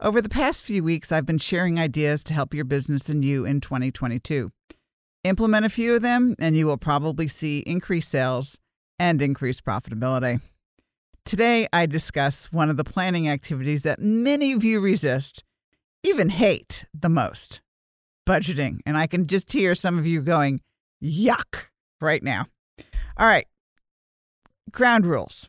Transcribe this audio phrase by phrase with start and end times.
[0.00, 3.44] Over the past few weeks, I've been sharing ideas to help your business and you
[3.44, 4.50] in 2022.
[5.22, 8.58] Implement a few of them, and you will probably see increased sales
[8.98, 10.40] and increased profitability.
[11.24, 15.44] Today, I discuss one of the planning activities that many of you resist,
[16.02, 17.62] even hate the most
[18.28, 18.80] budgeting.
[18.84, 20.60] And I can just hear some of you going,
[21.02, 21.68] yuck,
[22.00, 22.46] right now.
[23.16, 23.46] All right,
[24.72, 25.48] ground rules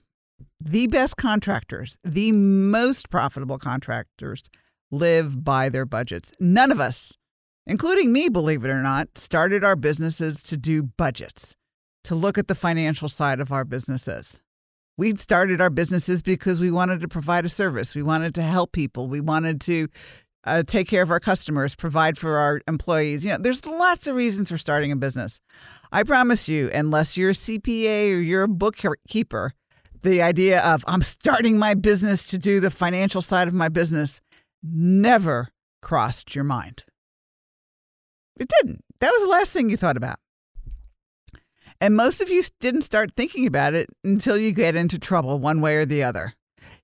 [0.65, 4.49] the best contractors, the most profitable contractors,
[4.89, 6.33] live by their budgets.
[6.39, 7.13] None of us,
[7.67, 11.55] including me, believe it or not, started our businesses to do budgets,
[12.03, 14.41] to look at the financial side of our businesses.
[14.97, 17.93] We started our businesses because we wanted to provide a service.
[17.93, 19.07] We wanted to help people.
[19.07, 19.87] We wanted to
[20.45, 23.23] uh, take care of our customers, provide for our employees.
[23.23, 25.41] You know, there's lots of reasons for starting a business.
[25.91, 29.53] I promise you, unless you're a CPA or you're a bookkeeper,
[30.05, 34.21] the idea of I'm starting my business to do the financial side of my business
[34.63, 35.49] never
[35.81, 36.85] crossed your mind.
[38.39, 38.83] It didn't.
[39.01, 40.17] That was the last thing you thought about.
[41.81, 45.59] And most of you didn't start thinking about it until you get into trouble one
[45.59, 46.33] way or the other.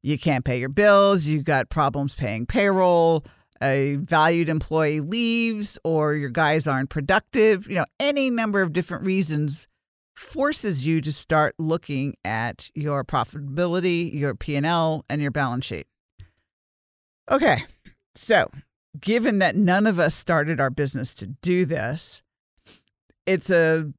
[0.03, 3.23] You can't pay your bills, you've got problems paying payroll,
[3.61, 9.05] a valued employee leaves, or your guys aren't productive, you know, any number of different
[9.05, 9.67] reasons
[10.15, 15.87] forces you to start looking at your profitability, your P&L, and your balance sheet.
[17.29, 17.63] Okay.
[18.15, 18.49] So,
[18.99, 22.21] given that none of us started our business to do this,
[23.25, 23.91] it's a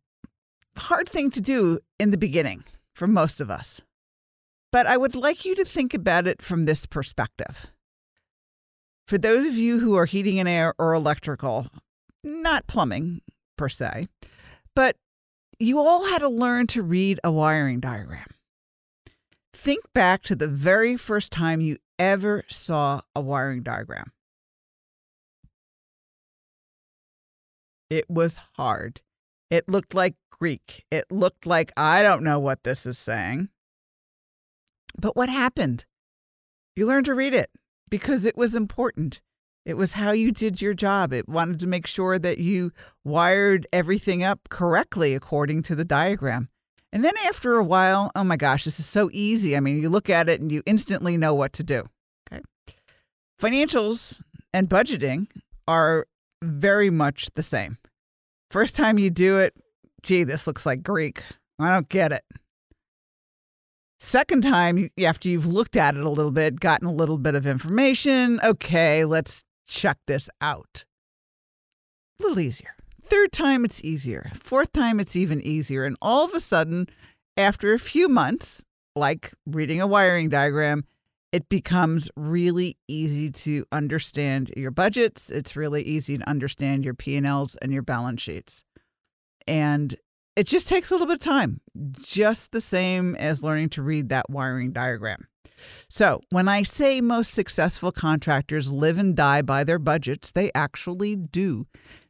[0.77, 3.81] hard thing to do in the beginning for most of us.
[4.71, 7.67] But I would like you to think about it from this perspective.
[9.07, 11.67] For those of you who are heating and air or electrical,
[12.25, 13.21] not plumbing
[13.59, 14.09] per se,
[14.75, 14.97] but
[15.63, 18.27] you all had to learn to read a wiring diagram.
[19.53, 24.11] Think back to the very first time you ever saw a wiring diagram.
[27.91, 29.03] It was hard.
[29.51, 30.85] It looked like Greek.
[30.91, 33.49] It looked like I don't know what this is saying.
[34.99, 35.85] But what happened?
[36.75, 37.51] You learned to read it
[37.89, 39.21] because it was important.
[39.65, 41.13] It was how you did your job.
[41.13, 42.73] It wanted to make sure that you
[43.05, 46.49] wired everything up correctly according to the diagram.
[46.93, 49.57] And then after a while, oh my gosh, this is so easy.
[49.57, 51.85] I mean, you look at it and you instantly know what to do.
[52.31, 52.43] Okay.
[53.41, 54.21] Financials
[54.53, 55.29] and budgeting
[55.67, 56.07] are
[56.43, 57.79] very much the same.
[58.51, 59.55] First time you do it,
[60.03, 61.23] gee, this looks like Greek.
[61.59, 62.25] I don't get it.
[64.01, 67.47] Second time, after you've looked at it a little bit, gotten a little bit of
[67.47, 70.85] information, okay, let's check this out.
[72.21, 72.75] A little easier.
[73.03, 74.31] Third time, it's easier.
[74.35, 75.85] Fourth time, it's even easier.
[75.85, 76.87] And all of a sudden,
[77.37, 78.63] after a few months,
[78.95, 80.85] like reading a wiring diagram,
[81.33, 85.31] it becomes really easy to understand your budgets.
[85.31, 88.65] It's really easy to understand your P&Ls and your balance sheets.
[89.47, 89.95] And
[90.37, 91.61] it just takes a little bit of time,
[92.01, 95.27] just the same as learning to read that wiring diagram.
[95.89, 101.17] So, when I say most successful contractors live and die by their budgets, they actually
[101.17, 101.67] do.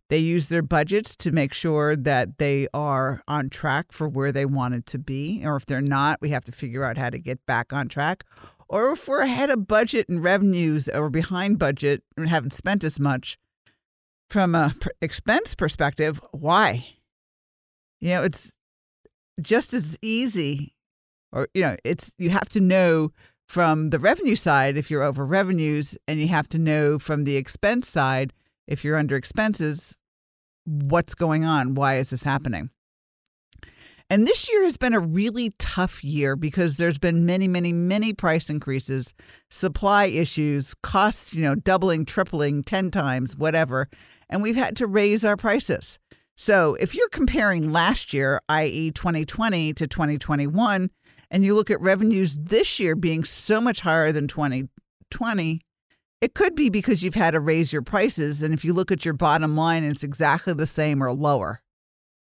[0.08, 4.44] They use their budgets to make sure that they are on track for where they
[4.44, 5.42] wanted to be.
[5.42, 8.24] Or if they're not, we have to figure out how to get back on track.
[8.68, 13.00] Or if we're ahead of budget and revenues or behind budget and haven't spent as
[13.00, 13.38] much,
[14.28, 16.86] from a expense perspective, why?
[18.00, 18.52] You know, it's
[19.40, 20.74] just as easy,
[21.32, 23.12] or, you know, it's, you have to know
[23.52, 27.36] from the revenue side if you're over revenues, and you have to know from the
[27.36, 28.32] expense side
[28.66, 29.98] if you're under expenses
[30.64, 32.70] what's going on, why is this happening.
[34.08, 38.14] And this year has been a really tough year because there's been many, many, many
[38.14, 39.12] price increases,
[39.50, 43.90] supply issues, costs, you know, doubling, tripling, 10 times, whatever.
[44.30, 45.98] And we've had to raise our prices.
[46.36, 50.88] So if you're comparing last year, i.e., 2020 to 2021,
[51.32, 55.60] and you look at revenues this year being so much higher than 2020,
[56.20, 58.42] it could be because you've had to raise your prices.
[58.42, 61.62] And if you look at your bottom line, it's exactly the same or lower.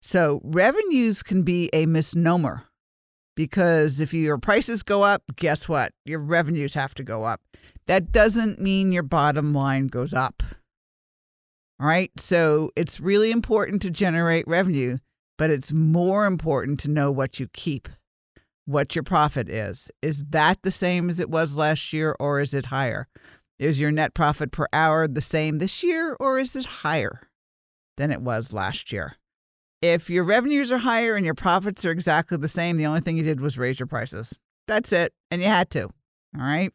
[0.01, 2.65] So revenues can be a misnomer
[3.35, 5.91] because if your prices go up, guess what?
[6.03, 7.41] Your revenues have to go up.
[7.85, 10.41] That doesn't mean your bottom line goes up.
[11.79, 12.11] All right.
[12.17, 14.97] So it's really important to generate revenue,
[15.37, 17.87] but it's more important to know what you keep,
[18.65, 19.89] what your profit is.
[20.01, 23.07] Is that the same as it was last year or is it higher?
[23.57, 27.21] Is your net profit per hour the same this year or is it higher
[27.97, 29.15] than it was last year?
[29.81, 33.17] If your revenues are higher and your profits are exactly the same, the only thing
[33.17, 34.37] you did was raise your prices.
[34.67, 35.13] That's it.
[35.29, 35.83] And you had to.
[35.83, 35.91] All
[36.41, 36.71] right.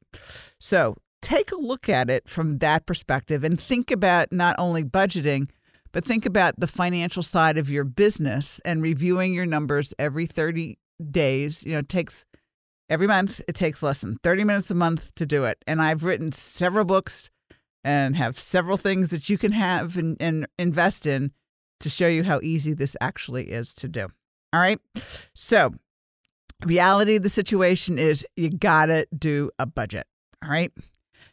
[0.59, 5.51] So take a look at it from that perspective and think about not only budgeting,
[5.93, 10.79] but think about the financial side of your business and reviewing your numbers every 30
[11.11, 11.65] days.
[11.65, 12.25] You know, it takes
[12.91, 15.59] every month, it takes less than 30 minutes a month to do it.
[15.67, 17.31] And I've written several books
[17.85, 21.33] and have several things that you can have and, and invest in
[21.79, 24.09] to show you how easy this actually is to do.
[24.53, 24.81] All right.
[25.35, 25.75] So,
[26.67, 30.07] reality of the situation is you got to do a budget.
[30.43, 30.73] All right.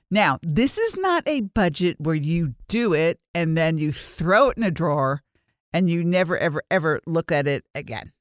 [0.10, 4.58] Now, this is not a budget where you do it and then you throw it
[4.58, 5.22] in a drawer
[5.74, 8.14] and you never, ever, ever look at it again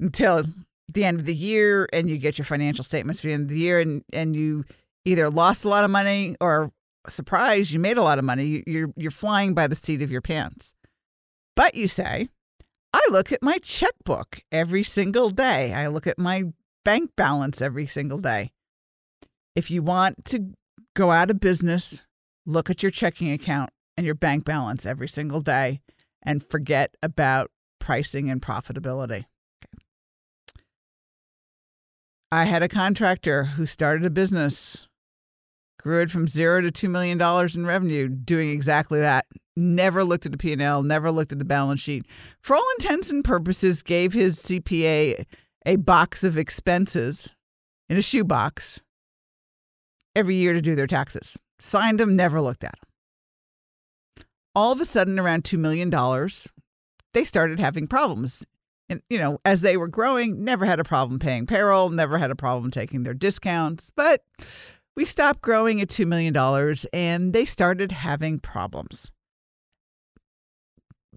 [0.00, 0.44] until
[0.92, 3.48] the end of the year and you get your financial statements for the end of
[3.48, 4.64] the year and, and you
[5.04, 6.72] either lost a lot of money or
[7.08, 8.62] surprise you made a lot of money.
[8.66, 10.74] You're you're flying by the seat of your pants.
[11.56, 12.28] But you say
[12.94, 15.72] i look at my checkbook every single day.
[15.74, 16.44] I look at my
[16.84, 18.52] bank balance every single day.
[19.54, 20.52] If you want to
[20.94, 22.06] go out of business,
[22.46, 25.80] look at your checking account and your bank balance every single day
[26.22, 29.26] and forget about pricing and profitability.
[32.30, 34.86] I had a contractor who started a business,
[35.80, 37.18] grew it from zero to $2 million
[37.54, 39.24] in revenue, doing exactly that.
[39.56, 42.04] Never looked at the P&L, never looked at the balance sheet.
[42.42, 45.24] For all intents and purposes, gave his CPA
[45.64, 47.34] a box of expenses
[47.88, 48.80] in a shoebox
[50.14, 51.34] every year to do their taxes.
[51.58, 54.26] Signed them, never looked at them.
[54.54, 55.90] All of a sudden, around $2 million,
[57.14, 58.44] they started having problems.
[58.90, 62.30] And, you know, as they were growing, never had a problem paying payroll, never had
[62.30, 63.90] a problem taking their discounts.
[63.94, 64.22] But
[64.96, 66.34] we stopped growing at $2 million
[66.92, 69.10] and they started having problems.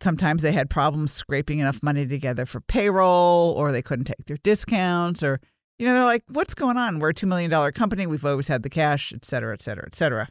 [0.02, 4.38] Sometimes they had problems scraping enough money together for payroll, or they couldn't take their
[4.38, 5.40] discounts, or
[5.78, 7.00] you know, they're like, what's going on?
[7.00, 8.06] We're a $2 million company.
[8.06, 10.28] We've always had the cash, et cetera, et cetera, et cetera.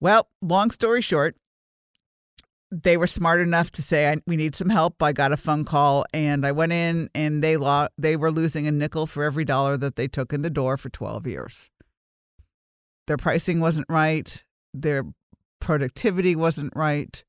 [0.00, 1.36] Well, long story short,
[2.70, 5.02] they were smart enough to say, we need some help.
[5.02, 8.66] I got a phone call and I went in and they, lo- they were losing
[8.66, 11.70] a nickel for every dollar that they took in the door for 12 years.
[13.06, 14.44] Their pricing wasn't right.
[14.72, 15.04] Their
[15.60, 17.24] productivity wasn't right.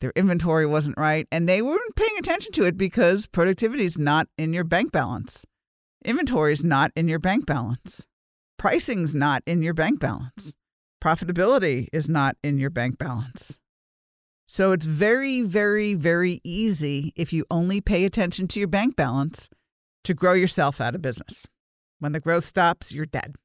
[0.00, 1.26] Their inventory wasn't right.
[1.32, 5.44] And they weren't paying attention to it because productivity is not in your bank balance.
[6.04, 8.06] Inventory is not in your bank balance.
[8.58, 10.54] Pricing's not in your bank balance.
[11.02, 13.58] Profitability is not in your bank balance.
[14.46, 19.48] So it's very, very, very easy if you only pay attention to your bank balance
[20.04, 21.44] to grow yourself out of business.
[21.98, 23.36] When the growth stops, you're dead.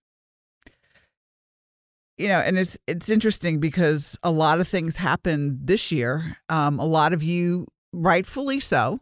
[2.17, 6.35] You know, and it's it's interesting because a lot of things happened this year.
[6.49, 8.99] Um, a lot of you, rightfully so,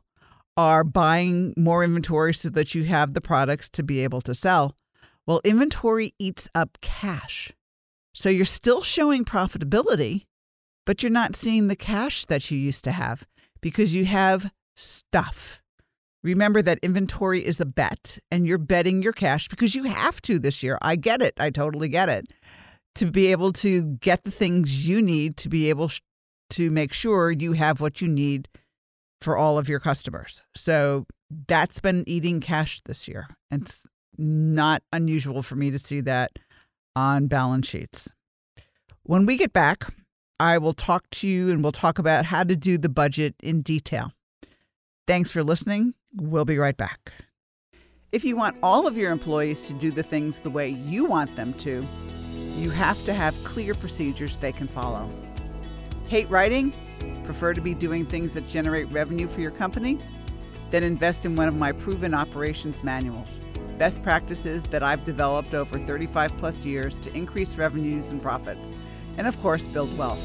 [0.55, 4.75] are buying more inventory so that you have the products to be able to sell.
[5.25, 7.51] Well, inventory eats up cash.
[8.13, 10.25] So you're still showing profitability,
[10.87, 13.27] but you're not seeing the cash that you used to have
[13.59, 15.61] because you have stuff.
[16.23, 20.39] Remember that inventory is a bet and you're betting your cash because you have to
[20.39, 20.77] this year.
[20.81, 21.33] I get it.
[21.39, 22.27] I totally get it.
[22.95, 25.91] To be able to get the things you need to be able
[26.51, 28.47] to make sure you have what you need
[29.19, 30.41] for all of your customers.
[30.55, 31.05] So
[31.49, 33.27] that's been eating cash this year.
[33.51, 33.83] It's
[34.17, 36.31] not unusual for me to see that
[36.95, 38.09] on balance sheets.
[39.03, 39.85] When we get back,
[40.39, 43.61] I will talk to you and we'll talk about how to do the budget in
[43.61, 44.11] detail.
[45.07, 45.93] Thanks for listening.
[46.13, 47.13] We'll be right back.
[48.11, 51.35] If you want all of your employees to do the things the way you want
[51.35, 51.85] them to,
[52.55, 55.09] you have to have clear procedures they can follow.
[56.07, 56.73] Hate writing?
[57.25, 59.99] Prefer to be doing things that generate revenue for your company?
[60.71, 63.39] Then invest in one of my proven operations manuals.
[63.77, 68.73] Best practices that I've developed over 35 plus years to increase revenues and profits,
[69.17, 70.21] and of course, build wealth.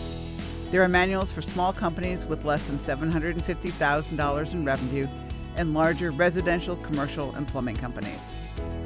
[0.70, 5.08] There are manuals for small companies with less than $750,000 in revenue
[5.56, 8.20] and larger residential, commercial, and plumbing companies.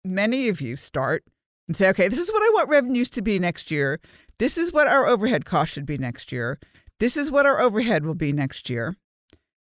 [0.04, 1.22] Many of you start
[1.68, 4.00] and say, okay, this is what I want revenues to be next year.
[4.38, 6.58] This is what our overhead cost should be next year.
[7.00, 8.96] This is what our overhead will be next year.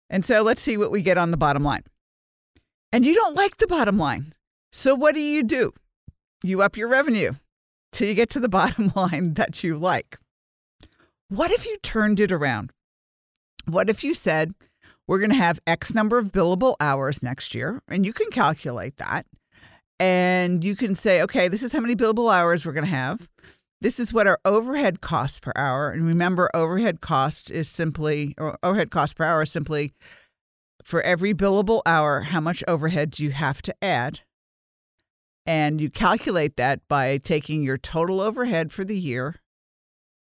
[0.09, 1.83] And so let's see what we get on the bottom line.
[2.91, 4.33] And you don't like the bottom line.
[4.71, 5.71] So what do you do?
[6.43, 7.33] You up your revenue
[7.91, 10.17] till you get to the bottom line that you like.
[11.29, 12.71] What if you turned it around?
[13.65, 14.53] What if you said,
[15.07, 18.97] we're going to have X number of billable hours next year, and you can calculate
[18.97, 19.25] that.
[20.01, 23.29] And you can say, okay, this is how many billable hours we're going to have.
[23.81, 25.91] This is what our overhead cost per hour.
[25.91, 29.93] And remember, overhead cost is simply, or overhead cost per hour is simply
[30.83, 34.21] for every billable hour, how much overhead do you have to add?
[35.45, 39.35] And you calculate that by taking your total overhead for the year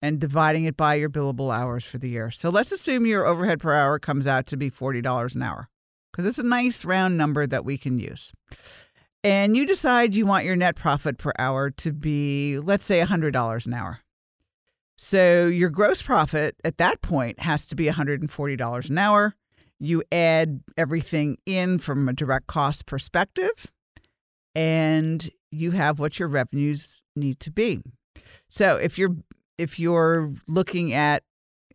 [0.02, 2.32] and dividing it by your billable hours for the year.
[2.32, 5.70] So let's assume your overhead per hour comes out to be $40 an hour
[6.12, 8.32] because it's a nice round number that we can use.
[9.24, 13.66] And you decide you want your net profit per hour to be, let's say, $100
[13.66, 14.00] an hour.
[14.96, 19.36] So your gross profit at that point has to be $140 an hour.
[19.80, 23.72] You add everything in from a direct cost perspective,
[24.54, 27.82] and you have what your revenues need to be.
[28.50, 29.16] So if you're
[29.58, 31.24] if you're looking at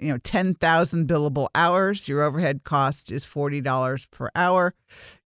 [0.04, 4.74] you know 10,000 billable hours, your overhead cost is $40 per hour.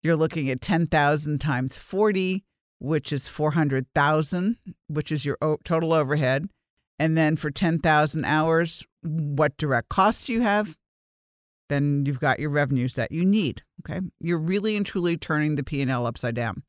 [0.03, 2.45] You're looking at 10,000 times 40,
[2.79, 4.57] which is 400,000,
[4.87, 6.49] which is your total overhead.
[6.99, 10.77] And then for 10,000 hours, what direct costs you have?
[11.69, 14.01] Then you've got your revenues that you need, okay?
[14.21, 16.63] You're really and truly turning the P&L upside down.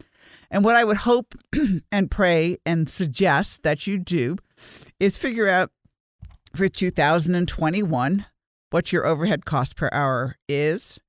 [0.51, 1.35] And what I would hope
[1.91, 4.37] and pray and suggest that you do
[4.99, 5.71] is figure out
[6.55, 8.25] for 2021
[8.71, 10.99] what your overhead cost per hour is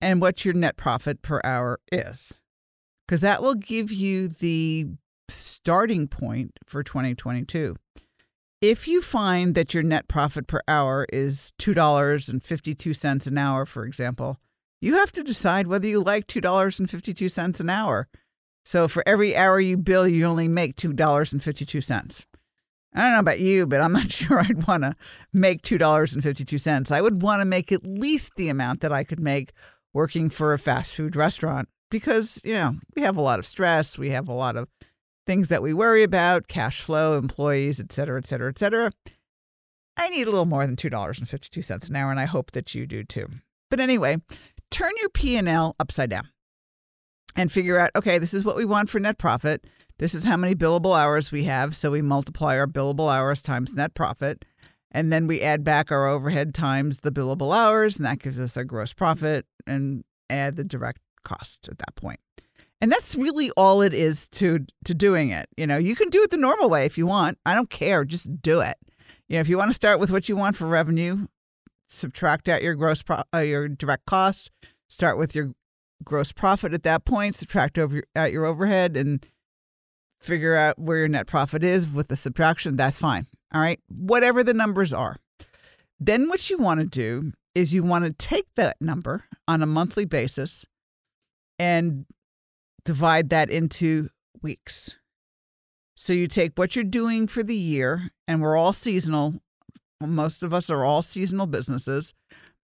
[0.00, 2.38] and what your net profit per hour is.
[3.06, 4.86] Because that will give you the
[5.28, 7.76] starting point for 2022.
[8.60, 14.36] If you find that your net profit per hour is $2.52 an hour, for example,
[14.80, 18.08] you have to decide whether you like $2.52 an hour.
[18.64, 22.24] So for every hour you bill, you only make $2.52.
[22.94, 24.96] I don't know about you, but I'm not sure I'd want to
[25.32, 26.90] make $2.52.
[26.90, 29.52] I would want to make at least the amount that I could make
[29.92, 33.98] working for a fast food restaurant because, you know, we have a lot of stress,
[33.98, 34.68] we have a lot of
[35.26, 38.92] things that we worry about, cash flow, employees, et cetera, et cetera, et cetera.
[39.96, 43.04] I need a little more than $2.52 an hour, and I hope that you do
[43.04, 43.26] too.
[43.70, 44.18] But anyway,
[44.70, 46.28] turn your P&L upside down
[47.36, 49.66] and figure out, okay, this is what we want for net profit.
[49.98, 51.76] This is how many billable hours we have.
[51.76, 54.44] So we multiply our billable hours times net profit.
[54.90, 58.56] And then we add back our overhead times the billable hours, and that gives us
[58.56, 62.20] our gross profit and add the direct cost at that point.
[62.80, 65.46] And that's really all it is to to doing it.
[65.56, 67.38] You know, you can do it the normal way if you want.
[67.44, 68.76] I don't care, just do it.
[69.28, 71.26] You know, if you want to start with what you want for revenue,
[71.88, 74.48] subtract out your gross pro- uh, your direct costs,
[74.88, 75.52] start with your
[76.04, 79.26] gross profit at that point, subtract over out your overhead and
[80.20, 83.26] figure out where your net profit is with the subtraction, that's fine.
[83.54, 83.80] All right.
[83.88, 85.16] Whatever the numbers are.
[86.00, 89.66] Then what you want to do is you want to take that number on a
[89.66, 90.64] monthly basis
[91.58, 92.06] and
[92.84, 94.08] divide that into
[94.42, 94.94] weeks.
[95.96, 99.40] So you take what you're doing for the year, and we're all seasonal.
[100.00, 102.14] Most of us are all seasonal businesses.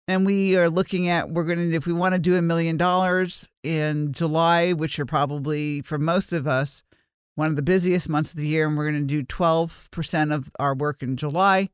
[0.07, 2.77] And we are looking at, we're going to, if we want to do a million
[2.77, 6.85] dollars in July, which are probably for most of us,
[7.35, 10.51] one of the busiest months of the year, and we're going to do 12% of
[10.59, 11.69] our work in July.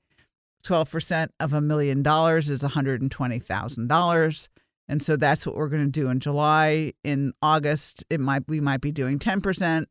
[0.64, 4.48] 12% of a million dollars is $120,000.
[4.88, 6.92] And so that's what we're going to do in July.
[7.04, 9.84] In August, it might we might be doing 10%.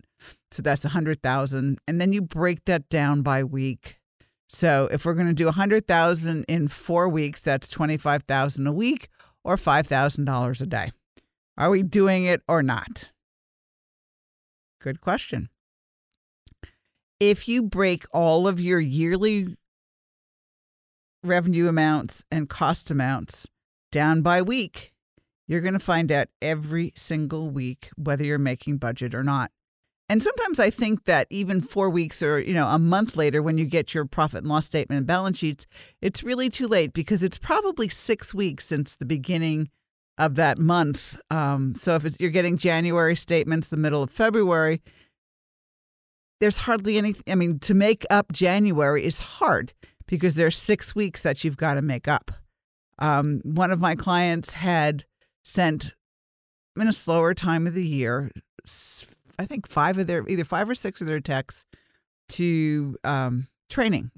[0.52, 4.00] So that's 100,000 and then you break that down by week.
[4.48, 9.08] So if we're going to do 100,000 in 4 weeks, that's 25,000 a week
[9.46, 10.92] or $5,000 a day.
[11.58, 13.12] Are we doing it or not?
[14.82, 15.50] Good question.
[17.20, 19.58] If you break all of your yearly
[21.22, 23.46] revenue amounts and cost amounts
[23.92, 24.94] down by week,
[25.46, 29.52] you're going to find out every single week whether you're making budget or not.
[30.08, 33.58] And sometimes I think that even four weeks or you know a month later, when
[33.58, 35.68] you get your profit and loss statement and balance sheets,
[36.02, 39.70] it's really too late because it's probably six weeks since the beginning
[40.18, 41.20] of that month.
[41.30, 44.82] Um, so if you're getting January statements, the middle of February,
[46.40, 47.24] there's hardly anything.
[47.28, 49.74] I mean, to make up January is hard
[50.08, 52.32] because there's six weeks that you've got to make up.
[52.98, 55.06] Um, one of my clients had
[55.44, 55.96] sent
[56.80, 58.32] in a slower time of the year
[59.40, 61.66] I think five of their either five or six of their techs
[62.30, 64.12] to um, training.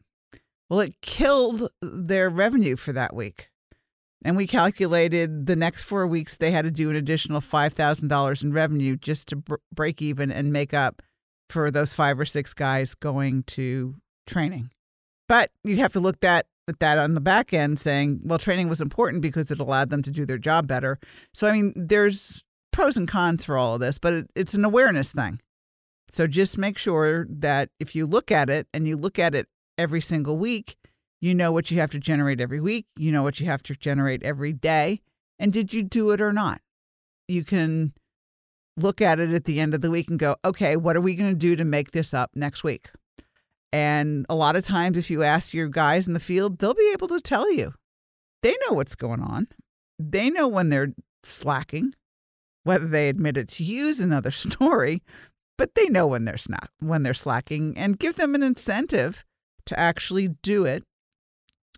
[0.68, 3.50] Well, it killed their revenue for that week.
[4.24, 8.54] And we calculated the next four weeks they had to do an additional $5,000 in
[8.54, 11.02] revenue just to br- break even and make up
[11.52, 13.96] for those five or six guys going to
[14.28, 14.72] training.
[15.28, 16.46] But you have to look at
[16.80, 20.12] that on the back end saying, well, training was important because it allowed them to
[20.12, 21.00] do their job better.
[21.34, 24.66] So, I mean, there's pros and cons for all of this, but it, it's an
[24.66, 25.40] awareness thing.
[26.10, 29.48] So just make sure that if you look at it and you look at it
[29.78, 30.76] every single week,
[31.22, 33.76] you know what you have to generate every week, you know what you have to
[33.76, 35.02] generate every day,
[35.40, 36.62] and did you do it or not?
[37.28, 37.94] You can
[38.82, 41.16] look at it at the end of the week and go, okay, what are we
[41.16, 42.90] going to do to make this up next week?
[43.74, 46.92] And a lot of times, if you ask your guys in the field, they'll be
[46.94, 47.74] able to tell you.
[48.44, 49.48] They know what's going on.
[49.98, 51.94] They know when they're slacking.
[52.64, 55.02] Whether they admit it to you is another story,
[55.58, 59.24] but they know when they're snack when they're slacking and give them an incentive
[59.68, 60.84] to actually do it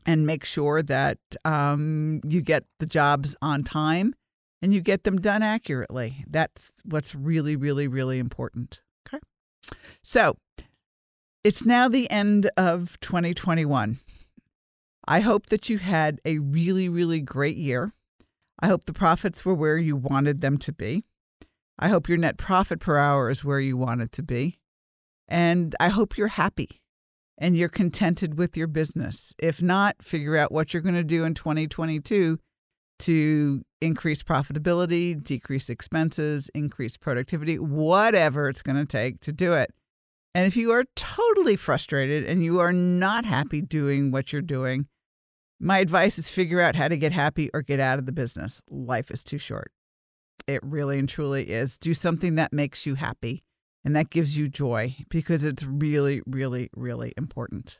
[0.05, 4.13] and make sure that um, you get the jobs on time
[4.63, 6.24] and you get them done accurately.
[6.25, 8.79] That's what's really, really, really important.
[9.05, 9.20] Okay.
[10.01, 10.37] So
[11.44, 14.00] it's now the end of 2021.
[15.05, 17.92] I hope that you had a really, really great year.
[18.61, 21.03] I hope the profits were where you wanted them to be.
[21.77, 24.59] I hope your net profit per hour is where you want it to be.
[25.27, 26.81] And I hope you're happy
[27.37, 29.33] and you're contented with your business.
[29.37, 32.40] If not, figure out what you're going to do in 2022
[33.03, 39.72] to increase profitability, decrease expenses, increase productivity, whatever it's going to take to do it.
[40.35, 44.87] And if you are totally frustrated and you are not happy doing what you're doing,
[45.59, 48.61] my advice is figure out how to get happy or get out of the business.
[48.70, 49.72] Life is too short.
[50.48, 51.77] It really and truly is.
[51.77, 53.44] Do something that makes you happy
[53.85, 57.79] and that gives you joy because it's really, really, really important.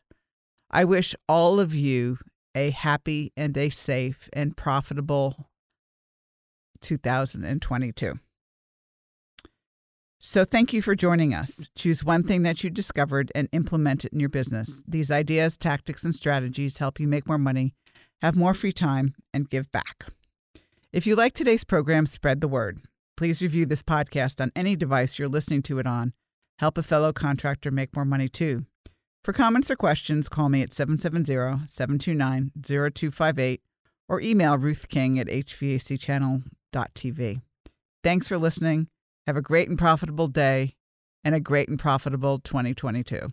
[0.70, 2.18] I wish all of you
[2.56, 5.50] a happy and a safe and profitable
[6.82, 8.20] 2022.
[10.20, 11.68] So, thank you for joining us.
[11.76, 14.82] Choose one thing that you discovered and implement it in your business.
[14.88, 17.74] These ideas, tactics, and strategies help you make more money,
[18.22, 20.06] have more free time, and give back.
[20.94, 22.80] If you like today's program, spread the word.
[23.18, 26.14] Please review this podcast on any device you're listening to it on.
[26.60, 28.66] Help a fellow contractor make more money too.
[29.24, 33.62] For comments or questions, call me at 770 729 0258
[34.10, 37.42] or email Ruth King at hvacchannel.tv.
[38.04, 38.88] Thanks for listening
[39.26, 40.76] have a great and profitable day
[41.24, 43.32] and a great and profitable 2022.